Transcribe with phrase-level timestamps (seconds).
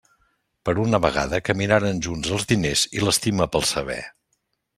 [0.69, 4.01] Per una vegada caminaren junts els diners i l'estima pel saber.